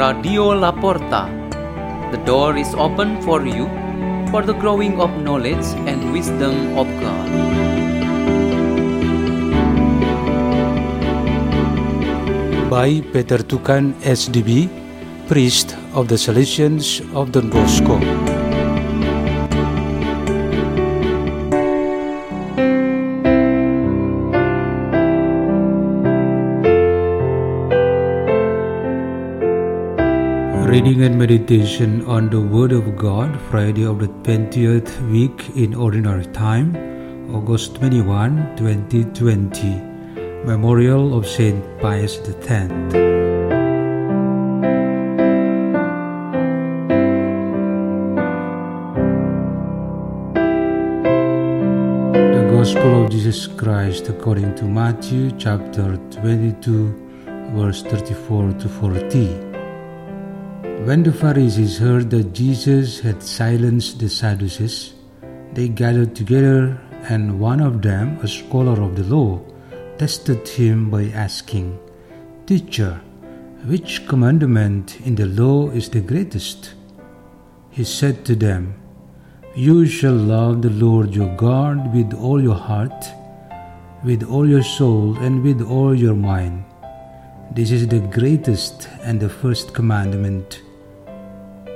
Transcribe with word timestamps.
Radio 0.00 0.54
Laporta. 0.56 1.28
The 2.10 2.16
door 2.24 2.56
is 2.56 2.72
open 2.74 3.20
for 3.20 3.44
you 3.44 3.68
for 4.30 4.40
the 4.40 4.54
growing 4.54 4.98
of 4.98 5.10
knowledge 5.20 5.66
and 5.84 6.10
wisdom 6.10 6.78
of 6.78 6.88
God. 7.04 7.28
by 12.70 13.02
Peter 13.12 13.42
Tukan 13.42 13.92
SDB, 14.00 14.70
priest 15.28 15.76
of 15.92 16.06
the 16.08 16.14
Salesians 16.14 17.02
of 17.12 17.32
Don 17.32 17.50
Bosco. 17.50 18.39
Reading 31.00 31.12
and 31.12 31.18
meditation 31.18 32.04
on 32.04 32.28
the 32.28 32.38
Word 32.38 32.72
of 32.72 32.94
God, 32.94 33.40
Friday 33.50 33.86
of 33.86 34.00
the 34.00 34.08
20th 34.08 35.10
week 35.10 35.56
in 35.56 35.74
Ordinary 35.74 36.26
Time, 36.26 36.76
August 37.34 37.76
21, 37.76 38.54
2020. 38.58 39.80
Memorial 40.44 41.16
of 41.16 41.26
Saint 41.26 41.64
Pius 41.80 42.18
X. 42.18 42.68
The 52.36 52.46
Gospel 52.52 53.04
of 53.04 53.10
Jesus 53.10 53.46
Christ 53.46 54.10
according 54.10 54.54
to 54.56 54.66
Matthew 54.66 55.30
chapter 55.38 55.96
22, 56.10 57.52
verse 57.54 57.82
34 57.84 58.52
to 58.52 58.68
40. 58.68 59.49
When 60.84 61.02
the 61.02 61.12
Pharisees 61.12 61.76
heard 61.76 62.08
that 62.08 62.32
Jesus 62.32 63.00
had 63.00 63.22
silenced 63.22 63.98
the 63.98 64.08
Sadducees, 64.08 64.94
they 65.52 65.68
gathered 65.68 66.16
together, 66.16 66.80
and 67.02 67.38
one 67.38 67.60
of 67.60 67.82
them, 67.82 68.18
a 68.22 68.26
scholar 68.26 68.80
of 68.80 68.96
the 68.96 69.04
law, 69.04 69.40
tested 69.98 70.48
him 70.48 70.88
by 70.88 71.12
asking, 71.12 71.78
Teacher, 72.46 72.98
which 73.66 74.08
commandment 74.08 74.98
in 75.04 75.14
the 75.16 75.26
law 75.26 75.68
is 75.68 75.90
the 75.90 76.00
greatest? 76.00 76.72
He 77.68 77.84
said 77.84 78.24
to 78.24 78.34
them, 78.34 78.74
You 79.54 79.84
shall 79.84 80.16
love 80.16 80.62
the 80.62 80.70
Lord 80.70 81.14
your 81.14 81.36
God 81.36 81.94
with 81.94 82.14
all 82.14 82.42
your 82.42 82.56
heart, 82.56 83.04
with 84.02 84.22
all 84.22 84.48
your 84.48 84.64
soul, 84.64 85.14
and 85.18 85.42
with 85.42 85.60
all 85.60 85.94
your 85.94 86.16
mind. 86.16 86.64
This 87.52 87.70
is 87.70 87.86
the 87.86 88.00
greatest 88.00 88.88
and 89.02 89.20
the 89.20 89.28
first 89.28 89.74
commandment. 89.74 90.62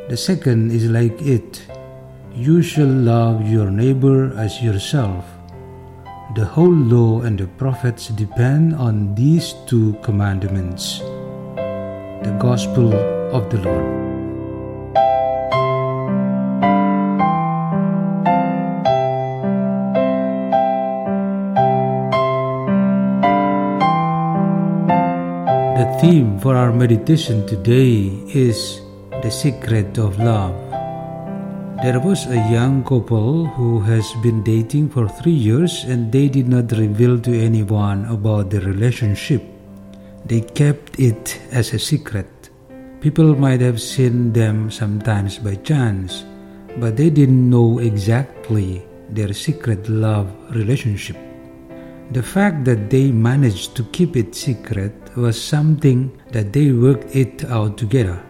The 0.04 0.20
second 0.20 0.68
is 0.70 0.84
like 0.92 1.16
it 1.24 1.64
You 2.36 2.60
shall 2.60 2.92
love 2.92 3.48
your 3.48 3.70
neighbor 3.72 4.36
as 4.36 4.60
yourself. 4.60 5.24
The 6.36 6.44
whole 6.44 6.76
law 6.76 7.22
and 7.22 7.40
the 7.40 7.48
prophets 7.56 8.12
depend 8.12 8.74
on 8.76 9.14
these 9.14 9.56
two 9.64 9.96
commandments. 10.04 11.00
The 12.20 12.36
Gospel 12.36 12.92
of 13.32 13.48
the 13.48 13.64
Lord. 13.64 13.88
The 25.80 25.88
theme 25.96 26.36
for 26.44 26.60
our 26.60 26.76
meditation 26.76 27.48
today 27.48 28.12
is 28.28 28.83
the 29.24 29.30
secret 29.30 29.96
of 29.96 30.18
love. 30.18 30.52
There 31.80 31.98
was 31.98 32.26
a 32.26 32.36
young 32.52 32.84
couple 32.84 33.46
who 33.56 33.80
has 33.80 34.04
been 34.20 34.44
dating 34.44 34.90
for 34.90 35.08
three 35.08 35.32
years 35.32 35.84
and 35.84 36.12
they 36.12 36.28
did 36.28 36.46
not 36.46 36.70
reveal 36.72 37.18
to 37.20 37.32
anyone 37.32 38.04
about 38.12 38.50
their 38.50 38.60
relationship. 38.60 39.40
They 40.26 40.42
kept 40.42 41.00
it 41.00 41.40
as 41.52 41.72
a 41.72 41.78
secret. 41.78 42.28
People 43.00 43.34
might 43.34 43.62
have 43.62 43.80
seen 43.80 44.34
them 44.34 44.70
sometimes 44.70 45.38
by 45.38 45.54
chance, 45.56 46.24
but 46.76 46.98
they 46.98 47.08
didn't 47.08 47.48
know 47.48 47.78
exactly 47.78 48.84
their 49.08 49.32
secret 49.32 49.88
love 49.88 50.28
relationship. 50.54 51.16
The 52.12 52.22
fact 52.22 52.66
that 52.66 52.90
they 52.90 53.10
managed 53.10 53.74
to 53.76 53.84
keep 53.84 54.18
it 54.18 54.34
secret 54.34 54.92
was 55.16 55.40
something 55.40 56.12
that 56.32 56.52
they 56.52 56.72
worked 56.72 57.16
it 57.16 57.42
out 57.46 57.78
together. 57.78 58.20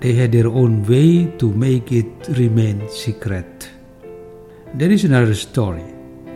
They 0.00 0.12
had 0.12 0.32
their 0.32 0.48
own 0.48 0.84
way 0.84 1.24
to 1.38 1.50
make 1.52 1.90
it 1.90 2.28
remain 2.36 2.86
secret. 2.88 3.70
There 4.74 4.92
is 4.92 5.04
another 5.04 5.34
story. 5.34 5.84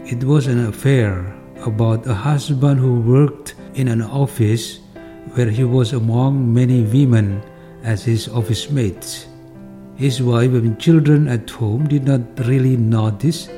It 0.07 0.25
was 0.25 0.47
an 0.47 0.65
affair 0.65 1.37
about 1.61 2.07
a 2.07 2.15
husband 2.15 2.81
who 2.81 3.01
worked 3.01 3.55
in 3.75 3.89
an 3.89 4.01
office 4.01 4.81
where 5.35 5.51
he 5.51 5.65
was 5.65 5.93
among 5.93 6.53
many 6.53 6.83
women 6.83 7.43
as 7.85 8.03
his 8.03 8.29
office 8.29 8.71
mates. 8.71 9.27
His 9.97 10.23
wife 10.23 10.57
and 10.57 10.81
children 10.81 11.29
at 11.29 11.51
home 11.51 11.87
did 11.87 12.09
not 12.09 12.23
really 12.49 12.79
notice 12.79 13.51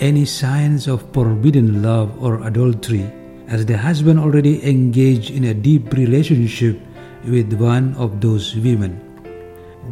any 0.00 0.24
signs 0.24 0.88
of 0.88 1.04
forbidden 1.12 1.82
love 1.82 2.08
or 2.16 2.40
adultery, 2.48 3.04
as 3.48 3.66
the 3.66 3.76
husband 3.76 4.18
already 4.18 4.64
engaged 4.64 5.30
in 5.30 5.44
a 5.44 5.54
deep 5.54 5.92
relationship 5.92 6.80
with 7.28 7.52
one 7.52 7.92
of 8.00 8.22
those 8.22 8.56
women. 8.56 9.11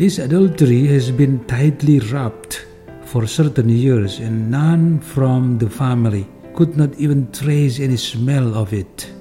This 0.01 0.19
adultery 0.19 0.87
has 0.87 1.11
been 1.11 1.45
tightly 1.45 1.99
wrapped 1.99 2.65
for 3.05 3.27
certain 3.27 3.69
years, 3.69 4.19
and 4.19 4.51
none 4.51 4.99
from 4.99 5.59
the 5.59 5.69
family 5.69 6.27
could 6.55 6.75
not 6.75 6.95
even 6.95 7.31
trace 7.33 7.79
any 7.79 7.99
smell 7.99 8.57
of 8.57 8.73
it. 8.73 9.13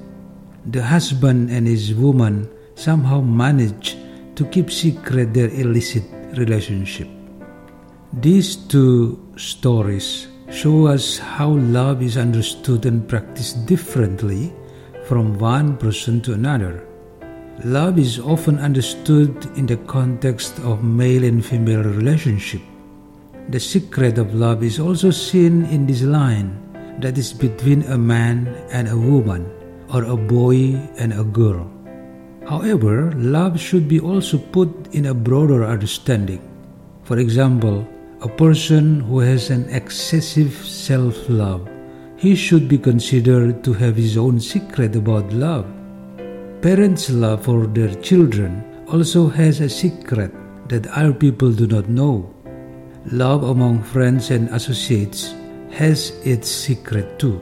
The 0.68 0.82
husband 0.82 1.52
and 1.52 1.68
his 1.68 1.94
woman 1.94 2.48
somehow 2.76 3.20
managed 3.20 3.98
to 4.38 4.46
keep 4.46 4.72
secret 4.72 5.34
their 5.34 5.50
illicit 5.50 6.06
relationship. 6.38 7.10
These 8.14 8.56
two 8.56 9.20
stories 9.36 10.30
show 10.50 10.88
us 10.88 11.18
how 11.18 11.60
love 11.60 12.02
is 12.02 12.16
understood 12.16 12.86
and 12.86 13.06
practiced 13.06 13.66
differently 13.66 14.54
from 15.04 15.38
one 15.40 15.76
person 15.76 16.22
to 16.22 16.32
another. 16.32 16.89
Love 17.66 18.00
is 18.00 18.20
often 18.20 18.58
understood 18.58 19.36
in 19.58 19.66
the 19.66 19.76
context 19.84 20.58
of 20.60 20.82
male 20.82 21.26
and 21.26 21.44
female 21.44 21.84
relationship. 21.84 22.62
The 23.50 23.60
secret 23.60 24.18
of 24.18 24.34
love 24.34 24.64
is 24.64 24.80
also 24.80 25.12
seen 25.12 25.66
in 25.66 25.86
this 25.86 26.02
line 26.02 26.56
that 27.02 27.18
is 27.18 27.34
between 27.34 27.84
a 27.84 27.98
man 27.98 28.48
and 28.72 28.88
a 28.88 28.96
woman, 28.96 29.44
or 29.94 30.06
a 30.06 30.16
boy 30.16 30.80
and 30.96 31.12
a 31.12 31.26
girl. 31.26 31.70
However, 32.48 33.12
love 33.18 33.60
should 33.60 33.90
be 33.90 34.00
also 34.00 34.38
put 34.38 34.72
in 34.96 35.08
a 35.08 35.14
broader 35.14 35.66
understanding. 35.66 36.40
For 37.04 37.20
example, 37.20 37.86
a 38.22 38.30
person 38.30 39.02
who 39.02 39.20
has 39.20 39.50
an 39.50 39.68
excessive 39.68 40.56
self 40.64 41.28
love, 41.28 41.68
he 42.16 42.36
should 42.36 42.70
be 42.70 42.78
considered 42.78 43.66
to 43.66 43.74
have 43.74 43.98
his 43.98 44.16
own 44.16 44.40
secret 44.40 44.96
about 44.96 45.34
love. 45.34 45.68
Parents' 46.62 47.10
love 47.10 47.46
for 47.46 47.68
their 47.68 47.96
children 48.04 48.84
also 48.92 49.30
has 49.30 49.62
a 49.62 49.70
secret 49.70 50.36
that 50.68 50.88
other 50.88 51.14
people 51.14 51.54
do 51.54 51.66
not 51.66 51.88
know. 51.88 52.36
Love 53.14 53.44
among 53.44 53.82
friends 53.82 54.30
and 54.30 54.50
associates 54.50 55.34
has 55.72 56.12
its 56.28 56.52
secret 56.52 57.18
too. 57.18 57.40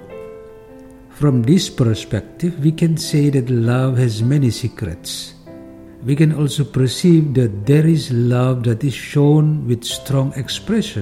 From 1.10 1.42
this 1.42 1.68
perspective, 1.68 2.60
we 2.60 2.72
can 2.72 2.96
say 2.96 3.32
that 3.32 3.50
love 3.50 3.98
has 3.98 4.22
many 4.22 4.52
secrets. 4.52 5.34
We 6.06 6.16
can 6.16 6.38
also 6.38 6.64
perceive 6.64 7.34
that 7.42 7.66
there 7.66 7.88
is 7.88 8.12
love 8.14 8.70
that 8.70 8.84
is 8.84 8.94
shown 8.94 9.66
with 9.66 9.84
strong 9.84 10.32
expression. 10.38 11.02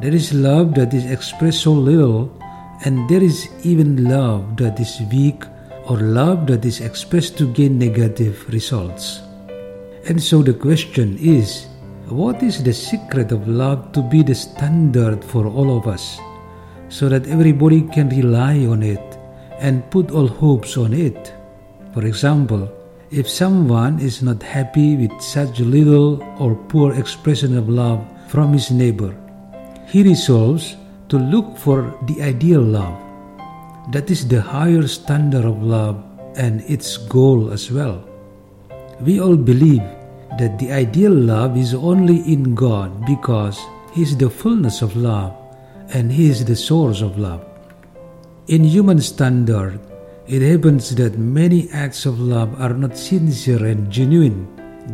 There 0.00 0.14
is 0.14 0.32
love 0.32 0.76
that 0.76 0.94
is 0.94 1.10
expressed 1.10 1.66
so 1.66 1.72
little, 1.72 2.30
and 2.84 3.10
there 3.10 3.24
is 3.24 3.50
even 3.64 4.04
love 4.06 4.56
that 4.58 4.78
is 4.78 5.02
weak 5.10 5.42
or 5.88 5.96
love 5.98 6.46
that 6.46 6.64
is 6.64 6.80
expressed 6.80 7.38
to 7.38 7.52
gain 7.52 7.78
negative 7.78 8.46
results. 8.52 9.20
And 10.06 10.22
so 10.22 10.42
the 10.42 10.52
question 10.52 11.16
is 11.18 11.66
what 12.08 12.42
is 12.42 12.62
the 12.62 12.72
secret 12.72 13.32
of 13.32 13.48
love 13.48 13.92
to 13.92 14.02
be 14.02 14.22
the 14.22 14.34
standard 14.34 15.24
for 15.24 15.46
all 15.46 15.76
of 15.76 15.86
us 15.86 16.18
so 16.88 17.08
that 17.08 17.26
everybody 17.26 17.82
can 17.82 18.08
rely 18.08 18.64
on 18.66 18.82
it 18.82 19.18
and 19.60 19.88
put 19.90 20.10
all 20.10 20.26
hopes 20.26 20.76
on 20.76 20.92
it? 20.92 21.32
For 21.92 22.04
example, 22.06 22.70
if 23.10 23.28
someone 23.28 23.98
is 23.98 24.22
not 24.22 24.42
happy 24.42 24.96
with 24.96 25.20
such 25.20 25.60
little 25.60 26.22
or 26.38 26.54
poor 26.68 26.94
expression 26.94 27.56
of 27.56 27.68
love 27.68 28.04
from 28.28 28.52
his 28.52 28.70
neighbor, 28.70 29.16
he 29.86 30.02
resolves 30.02 30.76
to 31.08 31.18
look 31.18 31.56
for 31.56 31.96
the 32.04 32.22
ideal 32.22 32.60
love. 32.60 33.07
That 33.90 34.10
is 34.10 34.28
the 34.28 34.42
higher 34.42 34.86
standard 34.86 35.46
of 35.46 35.62
love 35.62 35.96
and 36.36 36.60
its 36.68 36.98
goal 36.98 37.52
as 37.52 37.72
well. 37.72 38.04
We 39.00 39.18
all 39.18 39.36
believe 39.36 39.82
that 40.36 40.58
the 40.58 40.72
ideal 40.72 41.12
love 41.12 41.56
is 41.56 41.72
only 41.72 42.20
in 42.30 42.54
God 42.54 43.06
because 43.06 43.58
He 43.94 44.02
is 44.02 44.16
the 44.16 44.28
fullness 44.28 44.82
of 44.82 44.94
love 44.94 45.32
and 45.94 46.12
He 46.12 46.28
is 46.28 46.44
the 46.44 46.56
source 46.56 47.00
of 47.00 47.16
love. 47.16 47.44
In 48.48 48.62
human 48.62 49.00
standard, 49.00 49.80
it 50.26 50.42
happens 50.42 50.94
that 50.96 51.16
many 51.16 51.70
acts 51.70 52.04
of 52.04 52.20
love 52.20 52.60
are 52.60 52.74
not 52.74 52.96
sincere 52.96 53.64
and 53.64 53.90
genuine, 53.90 54.44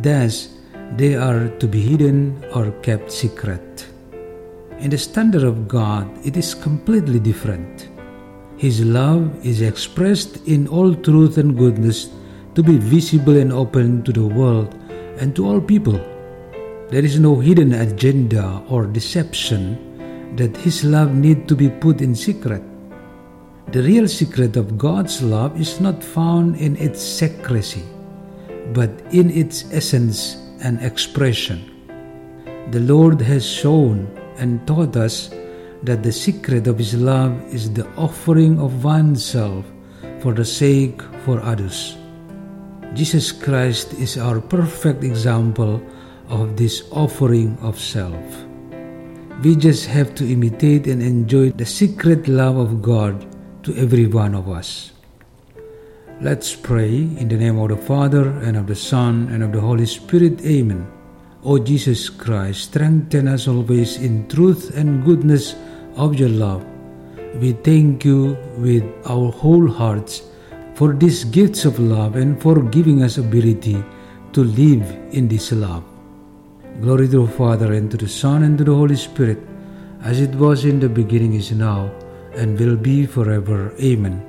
thus, 0.01 0.55
they 0.95 1.15
are 1.15 1.49
to 1.59 1.67
be 1.67 1.81
hidden 1.81 2.45
or 2.55 2.71
kept 2.79 3.11
secret. 3.11 3.87
In 4.79 4.89
the 4.89 4.97
standard 4.97 5.43
of 5.43 5.67
God, 5.67 6.07
it 6.25 6.37
is 6.37 6.55
completely 6.55 7.19
different. 7.19 7.89
His 8.57 8.85
love 8.85 9.45
is 9.45 9.61
expressed 9.61 10.47
in 10.47 10.67
all 10.67 10.95
truth 10.95 11.37
and 11.37 11.57
goodness 11.57 12.09
to 12.55 12.63
be 12.63 12.77
visible 12.77 13.35
and 13.35 13.51
open 13.51 14.01
to 14.03 14.13
the 14.13 14.25
world 14.25 14.73
and 15.19 15.35
to 15.35 15.45
all 15.45 15.59
people. 15.59 15.99
There 16.87 17.03
is 17.03 17.19
no 17.19 17.35
hidden 17.35 17.73
agenda 17.73 18.63
or 18.69 18.85
deception 18.85 20.35
that 20.37 20.55
His 20.55 20.85
love 20.85 21.13
need 21.13 21.49
to 21.49 21.55
be 21.55 21.69
put 21.69 21.99
in 21.99 22.15
secret. 22.15 22.63
The 23.73 23.81
real 23.83 24.07
secret 24.07 24.55
of 24.55 24.77
God's 24.77 25.21
love 25.21 25.59
is 25.59 25.81
not 25.81 26.01
found 26.01 26.55
in 26.55 26.77
its 26.77 27.01
secrecy, 27.01 27.83
but 28.71 28.89
in 29.11 29.31
its 29.31 29.65
essence 29.73 30.37
and 30.61 30.81
expression. 30.81 31.59
The 32.71 32.79
Lord 32.79 33.19
has 33.19 33.45
shown 33.45 34.07
and 34.37 34.65
taught 34.65 34.95
us 34.95 35.29
that 35.85 36.03
the 36.03 36.11
secret 36.11 36.67
of 36.67 36.77
His 36.77 36.93
love 36.93 37.31
is 37.53 37.71
the 37.71 37.87
offering 37.95 38.59
of 38.59 38.83
oneself 38.83 39.65
for 40.19 40.33
the 40.33 40.45
sake 40.45 41.01
for 41.23 41.39
others. 41.41 41.97
Jesus 42.93 43.31
Christ 43.31 43.93
is 43.93 44.17
our 44.17 44.39
perfect 44.41 45.03
example 45.03 45.81
of 46.29 46.57
this 46.57 46.83
offering 46.91 47.57
of 47.61 47.79
self. 47.79 48.23
We 49.43 49.55
just 49.55 49.85
have 49.87 50.15
to 50.15 50.25
imitate 50.25 50.87
and 50.87 51.03
enjoy 51.03 51.51
the 51.51 51.65
secret 51.65 52.27
love 52.27 52.57
of 52.57 52.81
God 52.81 53.25
to 53.63 53.75
every 53.75 54.07
one 54.07 54.33
of 54.33 54.49
us. 54.49 54.91
Let's 56.21 56.55
pray 56.55 56.95
in 56.95 57.27
the 57.27 57.35
name 57.35 57.59
of 57.59 57.69
the 57.69 57.77
Father, 57.77 58.29
and 58.39 58.55
of 58.55 58.67
the 58.67 58.75
Son, 58.75 59.27
and 59.29 59.43
of 59.43 59.51
the 59.51 59.59
Holy 59.59 59.85
Spirit. 59.85 60.39
Amen. 60.45 60.87
O 61.43 61.59
Jesus 61.59 62.09
Christ, 62.09 62.71
strengthen 62.71 63.27
us 63.27 63.47
always 63.47 63.97
in 63.97 64.25
truth 64.29 64.71
and 64.77 65.03
goodness 65.03 65.53
of 65.95 66.15
your 66.15 66.29
love. 66.29 66.65
We 67.41 67.53
thank 67.53 68.05
you 68.05 68.37
with 68.57 68.83
our 69.05 69.31
whole 69.31 69.67
hearts 69.67 70.23
for 70.75 70.93
these 70.93 71.23
gifts 71.23 71.65
of 71.65 71.79
love 71.79 72.15
and 72.15 72.41
for 72.41 72.61
giving 72.61 73.03
us 73.03 73.17
ability 73.17 73.83
to 74.33 74.43
live 74.43 74.83
in 75.11 75.27
this 75.27 75.51
love. 75.51 75.83
Glory 76.81 77.07
to 77.07 77.25
the 77.25 77.31
Father, 77.31 77.71
and 77.73 77.89
to 77.91 77.97
the 77.97 78.07
Son, 78.07 78.43
and 78.43 78.57
to 78.57 78.65
the 78.65 78.73
Holy 78.73 78.97
Spirit, 78.97 79.39
as 80.03 80.19
it 80.19 80.35
was 80.35 80.65
in 80.65 80.79
the 80.79 80.89
beginning, 80.89 81.33
is 81.33 81.51
now, 81.53 81.89
and 82.35 82.59
will 82.59 82.75
be 82.75 83.05
forever. 83.05 83.73
Amen. 83.79 84.21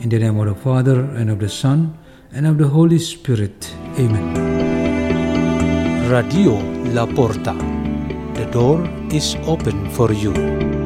In 0.00 0.08
the 0.08 0.18
name 0.18 0.40
of 0.40 0.46
the 0.48 0.54
Father, 0.56 1.00
and 1.14 1.30
of 1.30 1.38
the 1.38 1.48
Son, 1.48 1.96
and 2.32 2.48
of 2.48 2.58
the 2.58 2.66
Holy 2.66 2.98
Spirit. 2.98 3.72
Amen. 3.96 4.34
Radio 6.10 6.58
La 6.92 7.06
Porta. 7.06 7.54
The 8.34 8.46
door 8.50 8.84
is 9.12 9.36
open 9.46 9.88
for 9.90 10.12
you. 10.12 10.83